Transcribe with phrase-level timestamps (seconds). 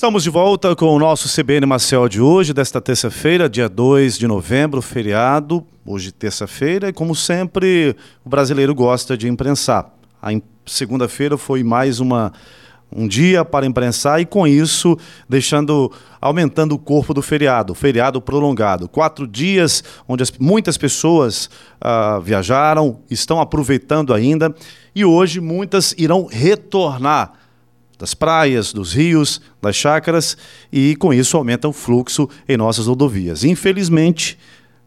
[0.00, 4.26] Estamos de volta com o nosso CBN Marcel de hoje, desta terça-feira, dia 2 de
[4.26, 9.92] novembro, feriado, hoje terça-feira, e como sempre, o brasileiro gosta de imprensar.
[10.22, 10.30] A
[10.64, 12.32] segunda-feira foi mais uma
[12.90, 14.96] um dia para imprensar e com isso
[15.28, 22.18] deixando aumentando o corpo do feriado, feriado prolongado, quatro dias onde as, muitas pessoas uh,
[22.22, 24.52] viajaram, estão aproveitando ainda
[24.94, 27.39] e hoje muitas irão retornar
[28.00, 30.34] das praias, dos rios, das chácaras
[30.72, 33.44] e com isso aumenta o fluxo em nossas rodovias.
[33.44, 34.38] Infelizmente,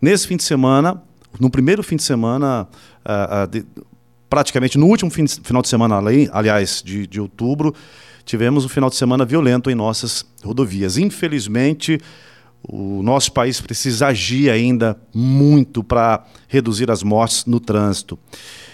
[0.01, 0.99] nesse fim de semana,
[1.39, 2.67] no primeiro fim de semana,
[3.05, 3.63] uh, uh, de,
[4.27, 5.95] praticamente no último fim de, final de semana,
[6.31, 7.75] aliás, de, de outubro,
[8.25, 10.97] tivemos um final de semana violento em nossas rodovias.
[10.97, 11.99] Infelizmente,
[12.67, 18.17] o nosso país precisa agir ainda muito para reduzir as mortes no trânsito.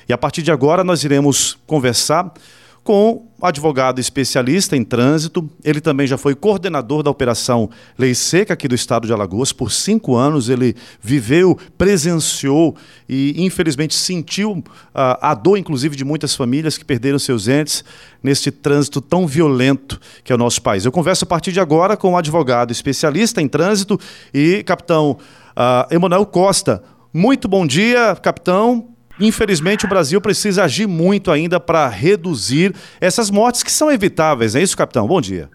[0.08, 2.31] E a partir de agora nós iremos conversar
[2.84, 5.50] com advogado especialista em trânsito.
[5.64, 9.52] Ele também já foi coordenador da Operação Lei Seca aqui do estado de Alagoas.
[9.52, 12.76] Por cinco anos ele viveu, presenciou
[13.08, 17.84] e infelizmente sentiu uh, a dor, inclusive, de muitas famílias que perderam seus entes
[18.22, 20.86] neste trânsito tão violento que é o nosso país.
[20.86, 24.00] Eu converso a partir de agora com um advogado especialista em trânsito
[24.34, 25.18] e capitão
[25.52, 26.84] uh, Emanuel Costa.
[27.14, 28.98] Muito bom dia, capitão.
[29.20, 34.56] Infelizmente, o Brasil precisa agir muito ainda para reduzir essas mortes que são evitáveis.
[34.56, 35.06] É isso, capitão?
[35.06, 35.50] Bom dia.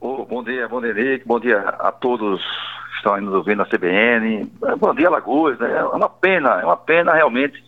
[0.00, 1.26] Oh, bom dia, bom dia, Henrique.
[1.26, 4.50] Bom dia a todos que estão aí nos ouvindo na CBN.
[4.78, 5.58] Bom dia, Alagoas.
[5.58, 5.70] Né?
[5.70, 7.62] É uma pena, é uma pena realmente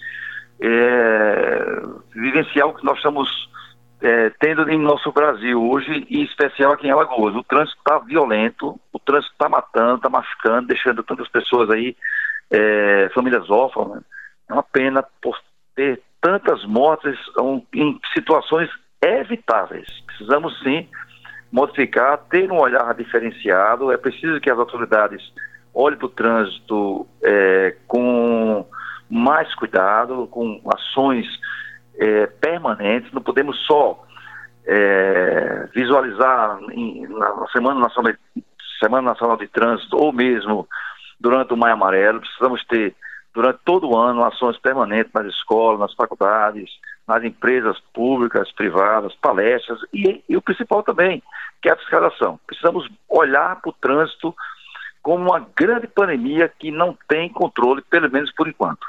[0.60, 1.82] é,
[2.14, 3.28] vivenciar o que nós estamos
[4.00, 7.34] é, tendo em nosso Brasil hoje, em especial aqui em Alagoas.
[7.34, 11.94] O trânsito está violento, o trânsito está matando, está machucando, deixando tantas pessoas aí,
[12.50, 13.88] é, famílias órfãs.
[13.90, 14.00] Né?
[14.54, 15.36] Uma pena por
[15.74, 17.18] ter tantas mortes
[17.74, 18.70] em situações
[19.02, 19.86] evitáveis.
[20.06, 20.88] Precisamos sim
[21.52, 23.90] modificar, ter um olhar diferenciado.
[23.90, 25.20] É preciso que as autoridades
[25.74, 28.64] olhem para o trânsito é, com
[29.10, 31.26] mais cuidado, com ações
[31.98, 33.12] é, permanentes.
[33.12, 34.04] Não podemos só
[34.66, 38.12] é, visualizar em, na Semana Nacional,
[38.80, 40.68] Semana Nacional de Trânsito ou mesmo
[41.20, 42.20] durante o Maio Amarelo.
[42.20, 42.94] Precisamos ter
[43.34, 46.70] durante todo o ano ações permanentes nas escolas, nas faculdades,
[47.06, 51.22] nas empresas públicas, privadas, palestras e, e o principal também,
[51.60, 52.38] que é a fiscalização.
[52.46, 54.34] Precisamos olhar para o trânsito
[55.02, 58.86] como uma grande pandemia que não tem controle, pelo menos por enquanto.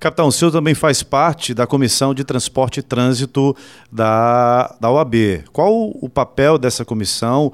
[0.00, 3.56] Capitão, o senhor também faz parte da Comissão de Transporte e Trânsito
[3.90, 5.44] da, da OAB.
[5.52, 7.52] Qual o papel dessa comissão?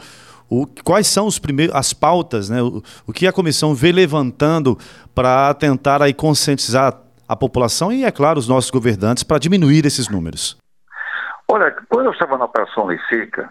[0.52, 2.60] O, quais são os primeiros, as pautas, né?
[2.60, 4.76] O, o que a comissão vê levantando
[5.14, 6.94] para tentar aí conscientizar
[7.26, 10.58] a população e, é claro, os nossos governantes para diminuir esses números?
[11.48, 13.50] Olha, quando eu estava na Operação Lei Seca,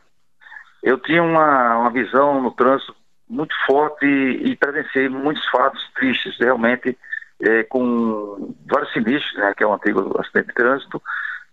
[0.83, 2.95] eu tinha uma, uma visão no trânsito
[3.27, 6.95] muito forte e, e presenciei muitos fatos tristes, realmente,
[7.41, 11.01] é, com vários sinistros, né, que é um antigo acidente de trânsito,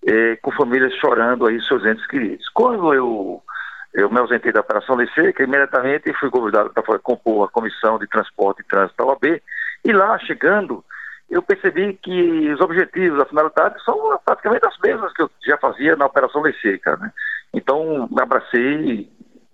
[0.07, 2.47] é, com famílias chorando aí seus entes queridos.
[2.51, 3.43] Quando eu
[3.99, 5.09] eu me ausentei da Operação Lei
[5.41, 9.43] imediatamente fui convidado para compor a Comissão de Transporte e Trânsito da OAB,
[9.85, 10.85] e lá, chegando,
[11.29, 15.97] eu percebi que os objetivos, a finalidade, são praticamente as mesmas que eu já fazia
[15.97, 16.97] na Operação Lei Seca.
[16.97, 17.13] Né?
[17.53, 19.11] Então, me abracei,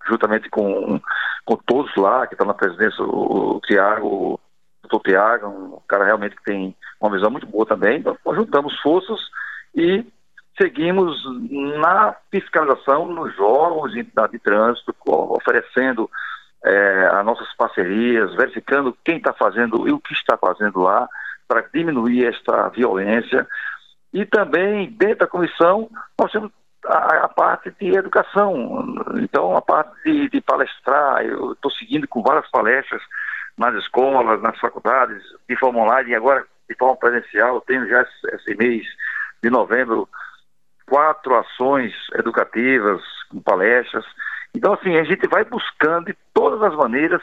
[0.06, 1.00] juntamente com,
[1.46, 4.40] com todos lá, que estão na presidência, o, o Tiago, o
[4.82, 9.20] doutor Tiago, um cara realmente que tem uma visão muito boa também, então, juntamos forças
[9.74, 10.04] e
[10.56, 11.16] seguimos
[11.78, 16.10] na fiscalização nos órgãos de, de trânsito, oferecendo
[16.64, 21.08] é, as nossas parcerias, verificando quem está fazendo e o que está fazendo lá
[21.46, 23.46] para diminuir esta violência.
[24.12, 26.50] E também, dentro da comissão, nós temos
[26.86, 28.94] a, a parte de educação.
[29.16, 33.02] Então, a parte de, de palestrar, eu estou seguindo com várias palestras
[33.58, 37.56] nas escolas, nas faculdades, de forma online e agora de forma presencial.
[37.56, 38.86] Eu tenho já esse mês
[39.42, 40.08] de novembro
[40.86, 44.04] quatro ações educativas, com palestras.
[44.54, 47.22] Então, assim, a gente vai buscando de todas as maneiras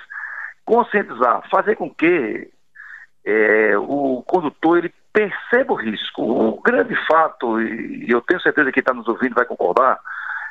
[0.66, 2.50] conscientizar, fazer com que
[3.26, 6.22] é, o condutor ele perceba o risco.
[6.22, 10.00] O grande fato, e eu tenho certeza que está nos ouvindo vai concordar,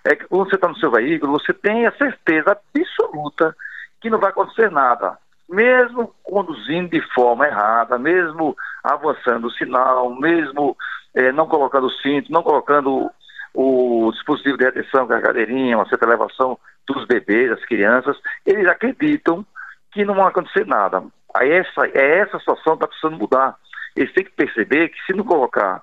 [0.05, 3.55] é que quando você está no seu veículo, você tem a certeza absoluta
[4.01, 5.19] que não vai acontecer nada.
[5.51, 10.77] Mesmo conduzindo de forma errada, mesmo avançando o sinal, mesmo
[11.15, 13.11] é, não colocando o cinto, não colocando
[13.53, 18.17] o, dispositivo de retenção, com a cadeirinha, uma certa elevação dos bebês, das crianças,
[18.47, 19.45] eles acreditam
[19.93, 21.03] que não vai acontecer nada.
[21.35, 23.57] Aí essa, é essa situação que está precisando mudar.
[23.97, 25.83] Eles têm que perceber que se não colocar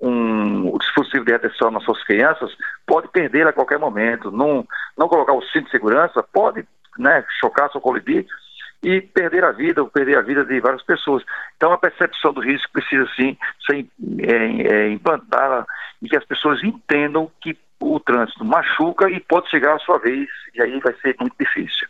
[0.00, 2.50] um dispositivo de retenção nas suas crianças,
[2.86, 4.30] pode perder a qualquer momento.
[4.30, 4.66] Não,
[4.96, 6.66] não colocar o cinto de segurança pode
[6.98, 8.26] né, chocar, ou colidir
[8.82, 11.22] e perder a vida, ou perder a vida de várias pessoas.
[11.56, 13.36] Então a percepção do risco precisa sim
[13.66, 13.86] ser
[14.20, 15.66] é, é, implantada
[16.00, 20.28] e que as pessoas entendam que o trânsito machuca e pode chegar a sua vez,
[20.54, 21.88] e aí vai ser muito difícil.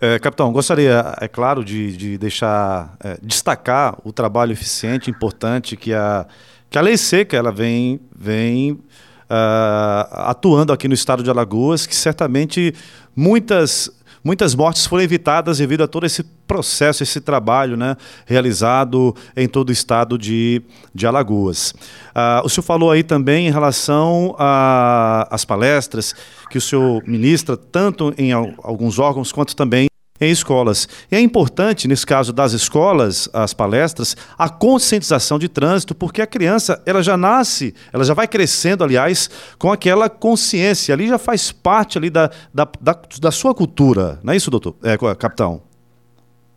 [0.00, 5.94] É, capitão, gostaria, é claro, de, de deixar, é, destacar o trabalho eficiente, importante que
[5.94, 6.26] a,
[6.68, 11.94] que a lei seca ela vem, vem uh, atuando aqui no estado de Alagoas, que
[11.94, 12.74] certamente
[13.14, 17.96] muitas muitas mortes foram evitadas devido a todo esse processo, esse trabalho né,
[18.26, 20.62] realizado em todo o estado de,
[20.94, 21.70] de Alagoas.
[22.10, 26.14] Uh, o senhor falou aí também em relação às palestras
[26.50, 29.91] que o senhor ministra, tanto em alguns órgãos quanto também
[30.22, 31.06] em escolas.
[31.10, 36.26] E é importante, nesse caso das escolas, as palestras, a conscientização de trânsito, porque a
[36.26, 39.28] criança ela já nasce, ela já vai crescendo, aliás,
[39.58, 40.94] com aquela consciência.
[40.94, 44.20] Ali já faz parte ali da, da, da, da sua cultura.
[44.22, 44.76] Não é isso, doutor?
[44.82, 45.62] É, capitão?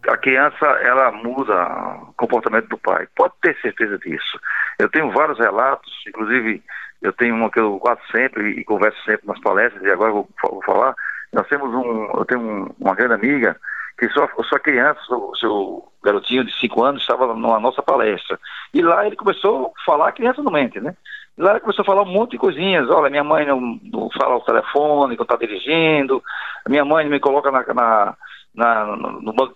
[0.07, 1.53] a criança ela muda
[2.09, 3.07] o comportamento do pai.
[3.15, 4.39] Pode ter certeza disso.
[4.77, 6.61] Eu tenho vários relatos, inclusive
[7.01, 10.29] eu tenho uma que eu guardo sempre e converso sempre nas palestras, e agora vou,
[10.43, 10.95] vou falar,
[11.35, 13.57] nós temos um, eu tenho um, uma grande amiga
[13.97, 18.39] que sua, sua criança, seu, seu garotinho de 5 anos, estava numa nossa palestra.
[18.73, 20.95] E lá ele começou a falar, a criança não mente, né?
[21.37, 22.89] Lá ele começou a falar um monte de coisinhas.
[22.89, 26.23] Olha, minha mãe não, não fala ao telefone quando está dirigindo,
[26.67, 28.15] minha mãe me coloca na, na,
[28.53, 29.55] na no banco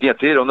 [0.00, 0.46] dianteiro.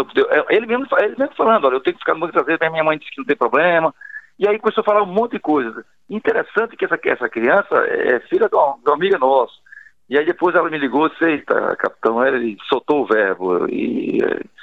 [0.50, 2.98] Ele mesmo, ele mesmo falando, olha, eu tenho que ficar no banco traseiro, minha mãe
[2.98, 3.94] disse que não tem problema.
[4.38, 5.86] E aí começou a falar um monte de coisas.
[6.10, 9.54] Interessante que essa, essa criança é filha de uma, de uma amiga nossa.
[10.10, 13.68] E aí depois ela me ligou e disse, eita, capitão, ele soltou o verbo.
[13.70, 14.20] E,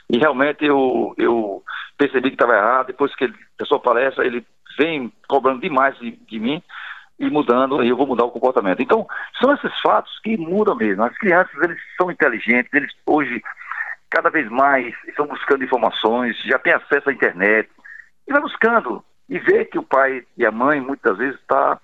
[0.09, 1.62] e realmente eu, eu
[1.99, 2.87] percebi que estava errado.
[2.87, 4.47] Depois que ele a palestra, ele
[4.79, 6.62] vem cobrando demais de, de mim
[7.19, 8.83] e mudando, e eu vou mudar o comportamento.
[8.83, 9.06] Então,
[9.41, 11.05] são esses fatos que mudam mesmo.
[11.05, 13.41] As crianças, eles são inteligentes, eles hoje,
[14.11, 17.71] cada vez mais, estão buscando informações, já têm acesso à internet,
[18.27, 21.79] e vai buscando, e vê que o pai e a mãe, muitas vezes, está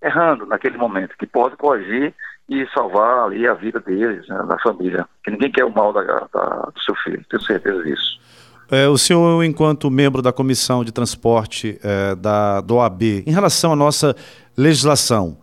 [0.00, 2.14] errando naquele momento, que pode corrigir
[2.48, 5.06] e salvar ali a vida deles, né, da família.
[5.22, 8.18] Que ninguém quer o mal da, da, do seu filho, tenho certeza disso.
[8.70, 13.72] É, o senhor, enquanto membro da Comissão de Transporte é, da, do OAB, em relação
[13.72, 14.16] à nossa
[14.56, 15.36] legislação,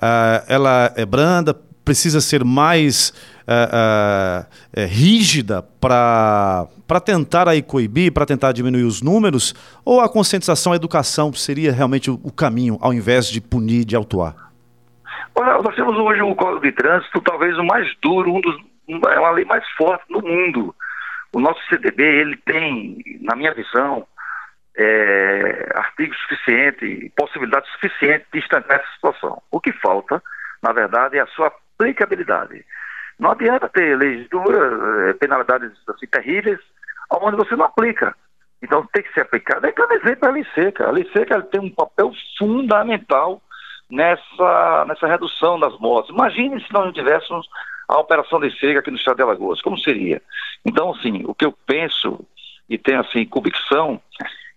[0.00, 1.54] é, ela é branda,
[1.84, 3.12] precisa ser mais
[3.46, 6.68] é, é, rígida para
[7.04, 9.54] tentar aí coibir, para tentar diminuir os números,
[9.84, 14.51] ou a conscientização, a educação seria realmente o caminho, ao invés de punir, de autuar?
[15.34, 18.56] Olha, nós temos hoje um Código de Trânsito, talvez o mais duro, um dos,
[18.88, 20.74] é uma lei mais forte do mundo.
[21.32, 24.06] O nosso CDB, ele tem, na minha visão,
[24.76, 29.42] é, artigos suficientes, possibilidade suficiente de estancar essa situação.
[29.50, 30.22] O que falta,
[30.62, 32.64] na verdade, é a sua aplicabilidade.
[33.18, 36.58] Não adianta ter leis duras, é, penalidades assim, terríveis,
[37.10, 38.14] onde você não aplica.
[38.62, 39.66] Então tem que ser aplicado.
[39.66, 40.86] É que eu exemplo a lei seca.
[40.86, 43.42] A lei seca tem um papel fundamental
[43.92, 46.10] nessa, nessa redução das mortes.
[46.10, 47.46] Imagine se não tivéssemos
[47.86, 50.22] a operação de seca aqui no estado de Alagoas, como seria?
[50.64, 52.18] Então, assim, o que eu penso
[52.70, 54.00] e tenho, assim, convicção,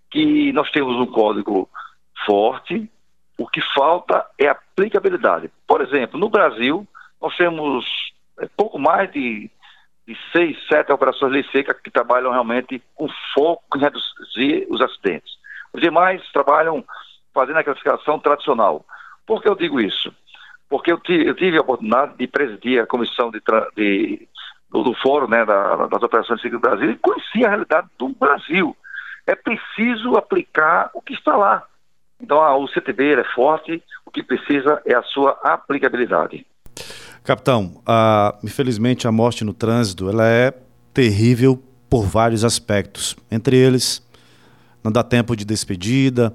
[0.09, 1.69] que nós temos um código
[2.25, 2.89] forte,
[3.37, 5.51] o que falta é aplicabilidade.
[5.67, 6.87] Por exemplo, no Brasil,
[7.21, 7.85] nós temos
[8.39, 9.51] é, pouco mais de,
[10.07, 15.33] de seis, sete operações de seca que trabalham realmente com foco em reduzir os acidentes.
[15.73, 16.85] Os demais trabalham
[17.33, 18.85] fazendo a classificação tradicional.
[19.25, 20.13] Por que eu digo isso?
[20.69, 23.41] Porque eu, tive a oportunidade de presidir a comissão de,
[23.75, 24.27] de
[24.69, 28.09] do, do, fórum né, da, das operações de do Brasil e conheci a realidade do
[28.09, 28.75] Brasil.
[29.27, 31.63] É preciso aplicar o que está lá.
[32.19, 36.45] Então a, o CTB é forte, o que precisa é a sua aplicabilidade.
[37.23, 37.81] Capitão,
[38.44, 40.53] infelizmente a morte no trânsito ela é
[40.94, 43.15] terrível por vários aspectos.
[43.31, 44.05] Entre eles,
[44.83, 46.33] não dá tempo de despedida,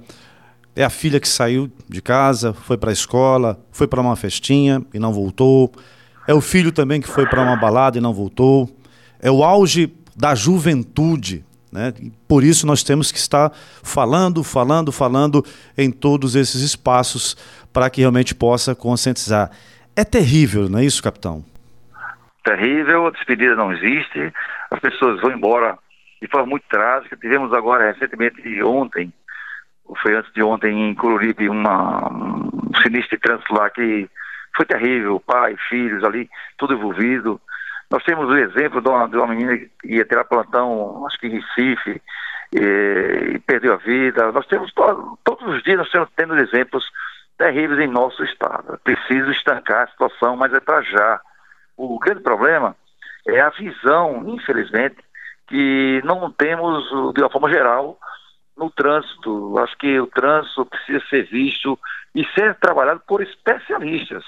[0.75, 4.83] é a filha que saiu de casa, foi para a escola, foi para uma festinha
[4.95, 5.73] e não voltou.
[6.27, 8.69] É o filho também que foi para uma balada e não voltou.
[9.21, 11.45] É o auge da juventude.
[11.73, 11.93] Né?
[12.01, 13.51] E por isso nós temos que estar
[13.83, 15.45] falando, falando, falando
[15.77, 17.37] em todos esses espaços
[17.73, 19.51] para que realmente possa conscientizar.
[19.97, 21.45] É terrível, não é isso, capitão?
[22.45, 24.33] Terrível, a despedida não existe,
[24.71, 25.79] as pessoas vão embora
[26.21, 27.17] de forma muito trágica.
[27.17, 29.13] Tivemos agora, recentemente, ontem,
[30.03, 34.09] foi antes de ontem em Cururipe, uma, um sinistro de trânsito lá que
[34.57, 36.29] foi terrível, pai, filhos ali,
[36.59, 37.41] tudo envolvido.
[37.91, 41.19] Nós temos o exemplo de uma, de uma menina que ia ter a plantão, acho
[41.19, 42.01] que em Recife,
[42.53, 44.31] e, e perdeu a vida.
[44.33, 46.85] Nós temos, todos os dias nós estamos tendo exemplos
[47.39, 48.75] terríveis em nosso estado.
[48.75, 51.21] É preciso estancar a situação, mas é para já.
[51.77, 52.77] O grande problema
[53.27, 54.99] é a visão, infelizmente,
[55.49, 57.99] que não temos, de uma forma geral,
[58.61, 59.59] no trânsito.
[59.59, 61.79] Acho que o trânsito precisa ser visto
[62.15, 64.23] e ser trabalhado por especialistas.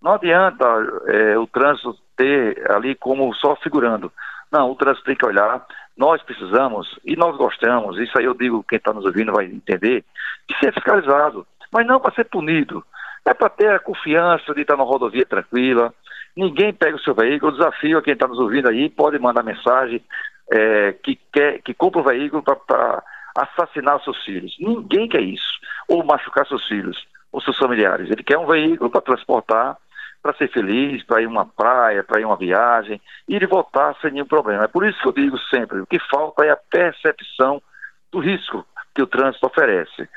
[0.00, 0.64] Não adianta
[1.08, 4.10] é, o trânsito ter ali como só figurando.
[4.50, 5.66] Não, o trânsito tem que olhar.
[5.96, 10.04] Nós precisamos, e nós gostamos, isso aí eu digo, quem está nos ouvindo vai entender,
[10.48, 12.82] de ser fiscalizado, mas não para ser punido.
[13.24, 15.92] É para ter a confiança de estar na rodovia tranquila.
[16.36, 17.52] Ninguém pega o seu veículo.
[17.52, 20.02] Desafio a quem está nos ouvindo aí pode mandar mensagem
[20.50, 23.02] é, que quer que compra o veículo para
[23.36, 24.56] assassinar seus filhos.
[24.58, 25.60] Ninguém quer isso.
[25.88, 28.10] Ou machucar seus filhos ou seus familiares.
[28.10, 29.76] Ele quer um veículo para transportar,
[30.22, 34.12] para ser feliz, para ir uma praia, para ir uma viagem, e ele voltar sem
[34.12, 34.64] nenhum problema.
[34.64, 37.60] É por isso que eu digo sempre, o que falta é a percepção
[38.12, 40.08] do risco que o trânsito oferece.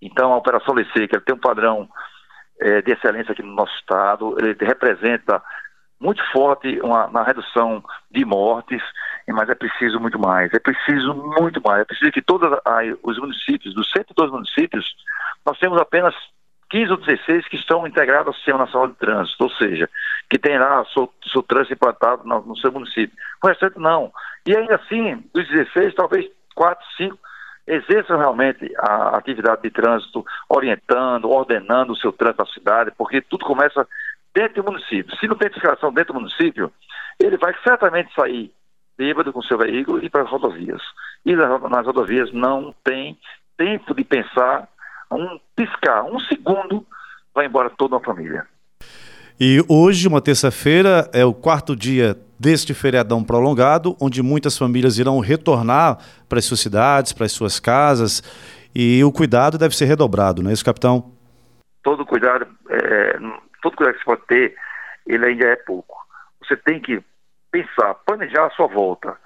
[0.00, 1.88] Então, a Operação Lei Seca tem um padrão
[2.60, 5.42] é, de excelência aqui no nosso estado, ele representa
[6.04, 8.82] muito forte uma, na redução de mortes,
[9.26, 12.46] mas é preciso muito mais, é preciso muito mais, é preciso que todos
[13.02, 14.94] os municípios, dos 102 municípios,
[15.46, 16.14] nós temos apenas
[16.70, 19.88] 15 ou 16 que estão integrados ao Sistema Nacional de Trânsito, ou seja,
[20.28, 23.16] que tem lá seu, seu trânsito implantado no, no, seu município.
[23.42, 24.12] O restante não.
[24.46, 27.18] E ainda assim, dos 16, talvez 4, 5
[27.66, 33.44] exerçam realmente a atividade de trânsito, orientando, ordenando o seu trânsito na cidade, porque tudo
[33.44, 33.86] começa
[34.34, 35.16] dentro do município.
[35.18, 36.72] Se não tem fiscalização dentro do município,
[37.20, 38.52] ele vai certamente sair
[38.96, 40.82] bêbado com seu veículo e para as rodovias.
[41.24, 43.18] E nas rodovias não tem
[43.56, 44.68] tempo de pensar
[45.10, 46.84] um piscar, um segundo,
[47.34, 48.46] vai embora toda a família.
[49.40, 55.18] E hoje, uma terça-feira, é o quarto dia deste feriadão prolongado, onde muitas famílias irão
[55.18, 55.98] retornar
[56.28, 58.22] para as suas cidades, para as suas casas,
[58.74, 61.12] e o cuidado deve ser redobrado, não é isso, capitão?
[61.82, 63.18] Todo cuidado, é,
[63.64, 64.56] todo cuidado que você pode ter,
[65.06, 65.96] ele ainda é pouco.
[66.42, 67.02] Você tem que
[67.50, 69.16] pensar, planejar a sua volta.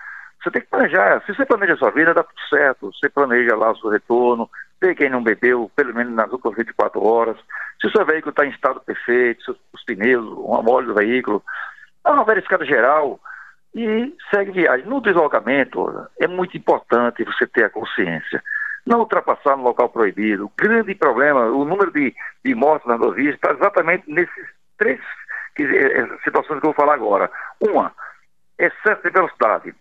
[0.41, 1.21] Você tem que planejar.
[1.27, 2.93] Se você planeja a sua vida, dá tudo certo.
[2.93, 4.49] Você planeja lá o seu retorno,
[4.81, 7.37] vê quem não bebeu, pelo menos nas últimas 24 horas.
[7.81, 11.43] Se o seu veículo está em estado perfeito, os pneus, o óleo do veículo,
[12.05, 13.19] dá uma verificada geral
[13.75, 14.87] e segue viagem.
[14.87, 18.43] No deslocamento, é muito importante você ter a consciência.
[18.89, 20.47] Não ultrapassar no local proibido.
[20.47, 24.47] O grande problema, o número de, de mortes nas rodovias está exatamente nesses
[24.79, 24.99] três
[25.59, 27.31] eh, eh, situações que eu vou falar agora.
[27.61, 27.93] Uma,
[28.59, 29.75] excesso de velocidade.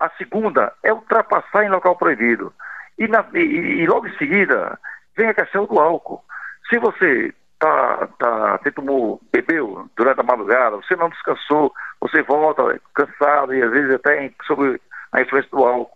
[0.00, 2.52] A segunda é ultrapassar em local proibido.
[2.98, 4.76] E, na, e, e logo em seguida
[5.16, 6.24] vem a questão do álcool.
[6.68, 13.54] Se você tá, tá, tomou, bebeu durante a madrugada, você não descansou, você volta cansado
[13.54, 14.80] e às vezes até sobre
[15.12, 15.95] a influência do álcool.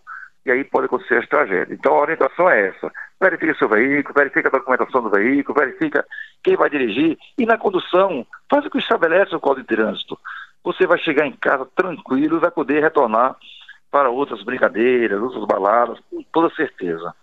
[0.51, 1.79] Aí pode acontecer as tragédias.
[1.79, 2.91] Então a orientação é essa.
[3.21, 6.05] Verifica seu veículo, verifica a documentação do veículo, verifica
[6.43, 7.19] quem vai dirigir.
[7.39, 10.19] E na condução, faz o que estabelece o Código de Trânsito.
[10.65, 13.37] Você vai chegar em casa tranquilo e vai poder retornar
[13.91, 17.15] para outras brincadeiras, outras baladas, com toda certeza.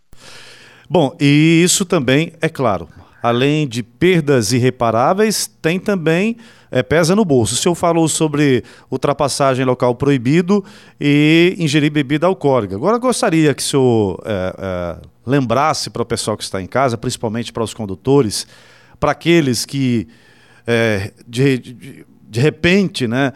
[0.90, 2.88] Bom, e isso também, é claro,
[3.28, 6.38] além de perdas irreparáveis, tem também
[6.72, 7.54] é, pesa no bolso.
[7.54, 10.64] O senhor falou sobre ultrapassagem local proibido
[11.00, 12.76] e ingerir bebida alcoólica.
[12.76, 16.98] Agora gostaria que o senhor é, é, lembrasse para o pessoal que está em casa,
[16.98, 18.48] principalmente para os condutores,
[19.00, 20.08] para aqueles que
[21.26, 23.32] de, de de repente, né,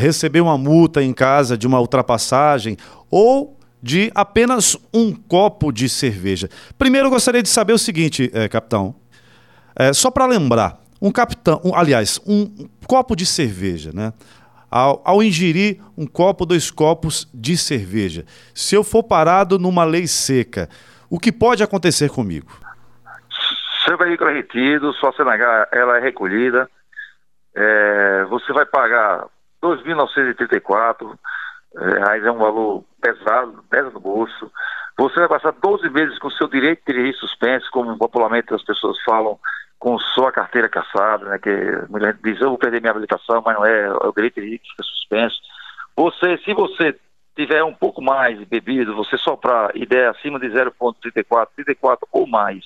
[0.00, 2.76] receber uma multa em casa de uma ultrapassagem
[3.08, 6.48] ou de apenas um copo de cerveja.
[6.78, 8.94] Primeiro, eu gostaria de saber o seguinte, é, capitão,
[9.74, 14.12] é, só para lembrar, um capitão, um, aliás, um copo de cerveja, né?
[14.70, 18.24] Ao, ao, ingerir um copo, dois copos de cerveja,
[18.54, 20.66] se eu for parado numa lei seca,
[21.10, 22.50] o que pode acontecer comigo?
[23.84, 26.70] Seu veículo é retido, sua CNH ela é recolhida,
[27.54, 29.26] é, você vai pagar
[29.62, 31.18] 2.934
[31.76, 34.50] reais, é um valor pesado, pesa no bolso.
[34.98, 39.00] Você vai passar 12 meses com seu direito de dirigir suspenso, como popularmente as pessoas
[39.04, 39.38] falam,
[39.78, 41.38] com sua carteira caçada, né?
[41.38, 41.50] Que
[41.88, 44.42] muita gente diz, eu vou perder minha habilitação, mas não é, é o direito de
[44.42, 45.40] dirigir fica suspenso.
[45.96, 46.96] Você, se você
[47.34, 52.64] tiver um pouco mais bebido, você soprar ideia acima de 0,34, 34 ou mais,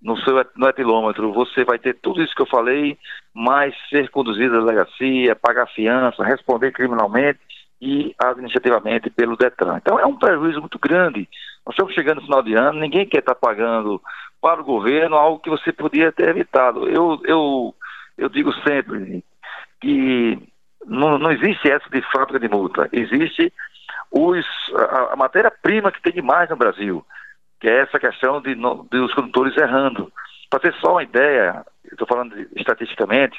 [0.00, 2.98] no seu no etilômetro, você vai ter tudo isso que eu falei,
[3.34, 7.40] mais ser conduzido à delegacia, pagar fiança, responder criminalmente
[7.82, 9.78] e administrativamente pelo Detran.
[9.78, 11.28] Então é um prejuízo muito grande.
[11.66, 14.00] Nós estamos chegando no final de ano, ninguém quer estar pagando
[14.40, 16.88] para o governo algo que você podia ter evitado.
[16.88, 17.74] Eu, eu,
[18.16, 19.24] eu digo sempre
[19.80, 20.38] que
[20.86, 23.52] não, não existe essa de fábrica de multa, existe
[24.12, 24.46] os,
[24.76, 27.04] a, a matéria-prima que tem demais no Brasil,
[27.58, 30.12] que é essa questão de, de os condutores errando.
[30.48, 33.36] Para ter só uma ideia, estou falando de, estatisticamente,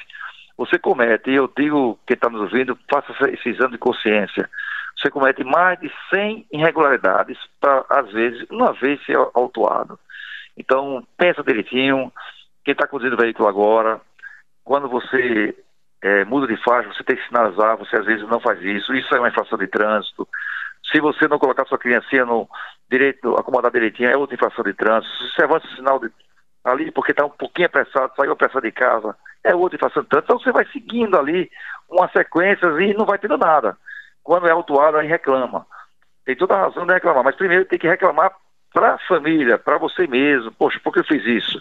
[0.56, 4.48] você comete, e eu digo quem está nos ouvindo, faça esse exame de consciência.
[4.96, 9.98] Você comete mais de 100 irregularidades para, às vezes, uma vez ser autuado.
[10.56, 12.12] Então, pensa direitinho.
[12.64, 14.00] Quem está conduzindo o veículo agora,
[14.62, 15.54] quando você
[16.00, 18.94] é, muda de faixa, você tem que sinalizar, você às vezes não faz isso.
[18.94, 20.28] Isso é uma infração de trânsito.
[20.92, 22.48] Se você não colocar sua criancinha no
[22.90, 25.12] direito, acomodar direitinho, é outra infração de trânsito.
[25.16, 26.10] Se você avança o sinal de,
[26.64, 30.32] ali porque está um pouquinho apressado, saiu apressado de casa, é infração de trânsito.
[30.32, 31.50] Então você vai seguindo ali
[31.88, 33.76] uma sequência e não vai tendo nada.
[34.22, 35.66] Quando é autuado, aí reclama.
[36.24, 38.34] Tem toda a razão de reclamar, mas primeiro tem que reclamar
[38.72, 40.50] para a família, para você mesmo.
[40.52, 41.60] Poxa, por que eu fiz isso?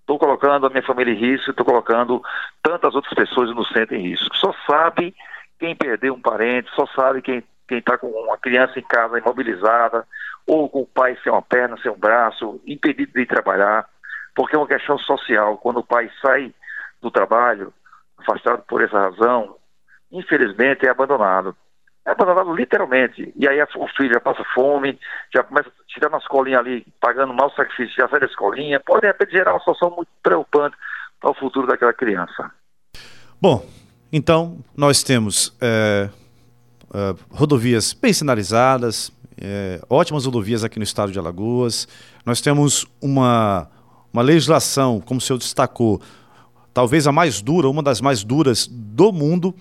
[0.00, 2.22] Estou colocando a minha família em risco, estou colocando
[2.62, 4.36] tantas outras pessoas inocentes em risco.
[4.36, 5.12] Só sabe
[5.58, 10.06] quem perdeu um parente, só sabe quem está com uma criança em casa imobilizada,
[10.46, 13.84] ou com o pai sem uma perna, sem um braço, impedido de trabalhar,
[14.36, 15.58] porque é uma questão social.
[15.58, 16.54] Quando o pai sai
[17.02, 17.72] do trabalho,
[18.18, 19.56] afastado por essa razão,
[20.12, 21.56] infelizmente é abandonado
[22.06, 23.32] é abandonado literalmente.
[23.36, 24.98] E aí o filho já passa fome,
[25.34, 28.78] já começa a tirar na escolinha ali, pagando mau sacrifício, já sai da escolinha.
[28.78, 30.76] Pode, de repente, gerar uma situação muito preocupante
[31.20, 32.50] para o futuro daquela criança.
[33.42, 33.66] Bom,
[34.12, 36.08] então nós temos é,
[36.94, 41.88] é, rodovias bem sinalizadas, é, ótimas rodovias aqui no estado de Alagoas.
[42.24, 43.68] Nós temos uma,
[44.16, 46.00] uma legislação, como o senhor destacou,
[46.72, 49.54] talvez a mais dura, uma das mais duras do mundo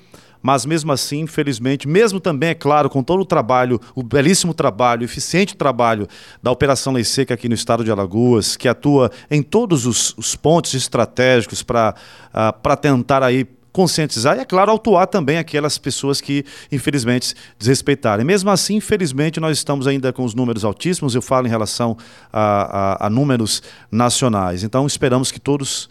[0.46, 5.02] mas mesmo assim, infelizmente, mesmo também, é claro, com todo o trabalho, o belíssimo trabalho,
[5.02, 6.08] o eficiente trabalho
[6.44, 10.36] da Operação Lei Seca aqui no estado de Alagoas, que atua em todos os, os
[10.36, 11.96] pontos estratégicos para
[12.32, 18.26] uh, tentar aí conscientizar e, é claro, autuar também aquelas pessoas que, infelizmente, desrespeitarem.
[18.26, 21.98] Mesmo assim, infelizmente, nós estamos ainda com os números altíssimos, eu falo em relação
[22.32, 24.64] a, a, a números nacionais.
[24.64, 25.90] Então, esperamos que todos,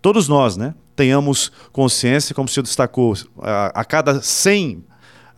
[0.00, 4.84] todos nós, né, tenhamos consciência, como o senhor destacou, a, a cada 100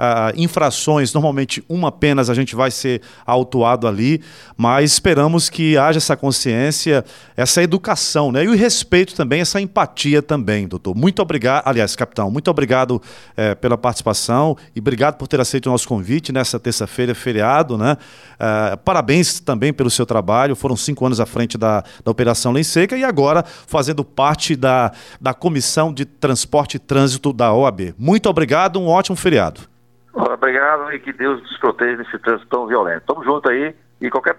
[0.00, 4.22] uh, infrações, normalmente uma apenas a gente vai ser autuado ali,
[4.56, 7.04] mas esperamos que haja essa consciência,
[7.36, 8.44] essa educação, né?
[8.44, 10.96] E o respeito também, essa empatia também, doutor.
[10.96, 13.02] Muito obrigado, aliás, capitão, muito obrigado
[13.36, 17.96] eh, pela participação e obrigado por ter aceito o nosso convite nessa terça-feira, feriado, né?
[18.40, 22.64] Uh, parabéns também pelo seu trabalho, foram cinco anos à frente da, da Operação Lei
[22.64, 27.94] Seca e agora fazendo parte da, da Comissão de Transporte e Trânsito da OAB.
[27.98, 29.68] Muito obrigado, um ótimo feriado.
[30.12, 33.04] Obrigado e que Deus nos proteja nesse trânsito tão violento.
[33.06, 34.36] Tamo junto aí e qualquer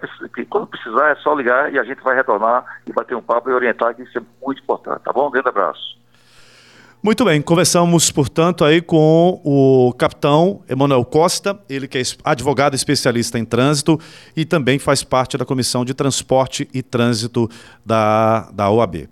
[0.48, 3.54] quando precisar é só ligar e a gente vai retornar e bater um papo e
[3.54, 5.28] orientar que isso é muito importante, tá bom?
[5.28, 6.02] Um grande abraço.
[7.04, 13.40] Muito bem, conversamos, portanto, aí com o capitão Emanuel Costa, ele que é advogado especialista
[13.40, 13.98] em trânsito
[14.36, 17.48] e também faz parte da Comissão de Transporte e Trânsito
[17.84, 19.08] da, da OAB.